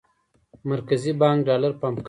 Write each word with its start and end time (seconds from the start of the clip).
مرکزي 0.69 1.11
بانک 1.21 1.37
ډالر 1.47 1.71
پمپ 1.81 1.95
کوي. 1.95 1.99